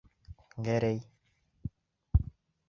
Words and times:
Гәрәй! 0.67 0.97